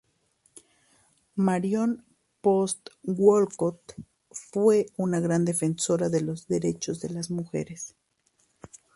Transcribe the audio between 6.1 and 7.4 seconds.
los derechos de las